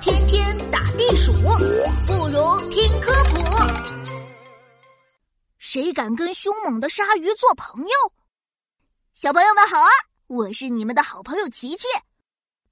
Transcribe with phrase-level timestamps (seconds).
[0.00, 1.32] 天天打地鼠，
[2.06, 3.36] 不如听科普。
[5.58, 7.90] 谁敢跟凶猛的鲨鱼做朋友？
[9.14, 9.88] 小朋友们好啊，
[10.26, 11.86] 我是你们的好朋友琪琪。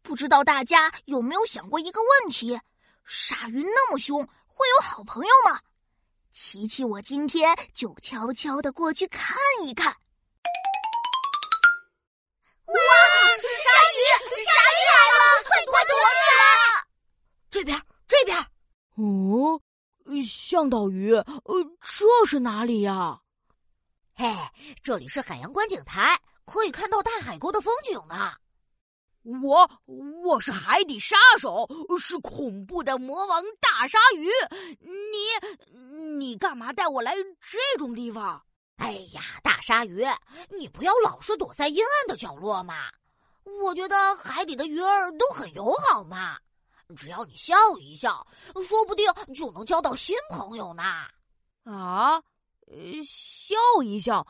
[0.02, 2.60] 不知道大家有没有想过一个问题：
[3.04, 5.60] 鲨鱼那么凶，会有好朋友吗？
[6.32, 9.94] 琪琪，我今天就悄悄的过去看一看。
[12.66, 12.74] 哇，
[13.36, 14.00] 是鲨鱼！
[14.42, 16.42] 鲨鱼来了，快快躲起来！
[17.50, 18.36] 这边，这边。
[18.94, 19.60] 哦，
[20.24, 23.20] 向导鱼，呃，这是哪里呀？
[24.14, 24.32] 嘿，
[24.82, 28.32] 这里是海洋观景台，可以看到大海沟的风景呢。
[29.42, 31.66] 我我是海底杀手，
[31.98, 34.28] 是恐怖的魔王大鲨鱼。
[34.80, 38.44] 你你干嘛带我来这种地方？
[38.76, 40.04] 哎呀，大鲨鱼，
[40.50, 42.90] 你不要老是躲在阴暗的角落嘛！
[43.62, 46.38] 我觉得海底的鱼儿都很友好嘛，
[46.96, 48.26] 只要你笑一笑，
[48.62, 50.82] 说不定就能交到新朋友呢。
[51.64, 52.20] 啊，
[53.04, 54.26] 笑一笑，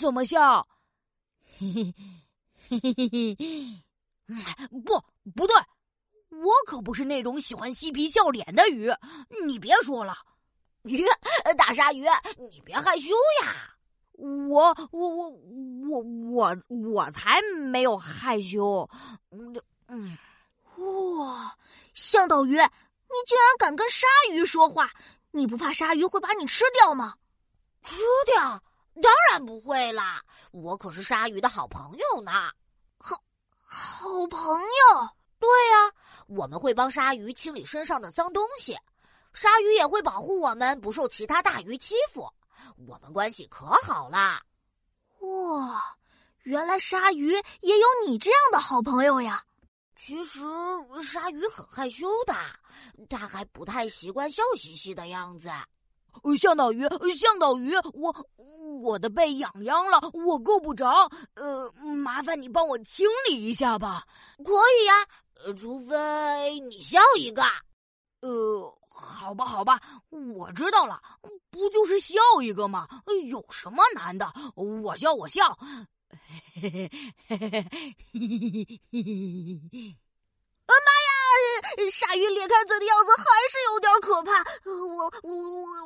[0.00, 0.66] 怎么笑？
[1.58, 1.94] 嘿嘿
[2.68, 3.84] 嘿嘿嘿嘿。
[4.84, 5.02] 不，
[5.34, 5.54] 不对，
[6.30, 8.90] 我可不是那种喜欢嬉皮笑脸的鱼，
[9.46, 10.14] 你别说了。
[10.84, 11.04] 鱼，
[11.56, 12.06] 大鲨鱼，
[12.50, 13.74] 你别害羞呀！
[14.12, 15.30] 我，我，我，
[15.88, 18.88] 我，我，我才没有害羞。
[19.30, 19.54] 嗯，
[19.88, 20.16] 嗯，
[21.18, 21.56] 哇，
[21.94, 24.90] 向导鱼，你竟然敢跟鲨鱼说话，
[25.30, 27.14] 你不怕鲨鱼会把你吃掉吗？
[27.82, 28.62] 吃掉？
[29.02, 30.22] 当然不会啦，
[30.52, 32.50] 我可是鲨鱼的好朋友呢。
[32.98, 33.16] 好
[33.64, 35.92] 好朋友，对呀，
[36.26, 38.76] 我们会帮鲨鱼清理身上的脏东西，
[39.32, 42.28] 鲨鱼也会保护我们不受其他大鱼欺负，
[42.86, 44.40] 我们关系可好啦。
[45.20, 45.96] 哇，
[46.42, 49.44] 原来鲨鱼也有你这样的好朋友呀！
[49.96, 50.40] 其实
[51.02, 52.34] 鲨鱼很害羞的，
[53.08, 55.48] 它还不太习惯笑嘻嘻的样子。
[56.36, 56.86] 向导鱼，
[57.18, 58.14] 向导鱼，我
[58.82, 60.88] 我的背痒痒了，我够不着，
[61.34, 64.04] 呃，麻烦你帮我清理一下吧。
[64.38, 64.94] 可以呀，
[65.44, 67.42] 呃，除非你笑一个。
[68.20, 71.02] 呃，好吧，好吧，我知道了，
[71.50, 72.88] 不就是笑一个吗？
[73.28, 74.32] 有什么难的？
[74.54, 75.58] 我笑，我笑。
[76.60, 76.90] 嘿，
[77.28, 78.80] 嘿嘿嘿。
[80.66, 81.10] 妈呀，
[81.90, 84.44] 鲨鱼裂开嘴的样子还是有点可怕。
[84.64, 84.72] 我
[85.22, 85.32] 我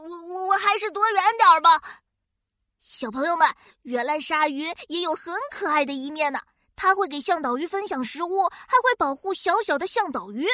[0.07, 1.83] 我我我还是躲远点吧。
[2.81, 3.49] 小朋友们，
[3.83, 6.41] 原来鲨鱼也有很可爱的一面呢，
[6.77, 10.47] 它会给向导鱼分享食物，还会保护小小的向导鱼，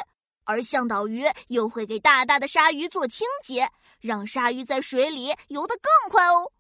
[0.45, 3.71] 而向导鱼又会给大大的鲨鱼做清洁，
[4.01, 6.51] 让鲨鱼在水里游得更快哦。